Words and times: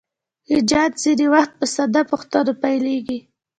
ایجاد 0.53 0.91
ځینې 1.03 1.25
وخت 1.33 1.53
په 1.59 1.65
ساده 1.75 2.01
پوښتنو 2.11 2.53
پیلیږي. 2.61 3.19